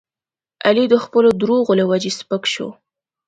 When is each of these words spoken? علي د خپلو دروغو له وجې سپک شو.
علي 0.65 0.85
د 0.89 0.95
خپلو 1.03 1.29
دروغو 1.41 1.73
له 1.79 1.85
وجې 1.91 2.11
سپک 2.19 2.43
شو. 2.53 2.67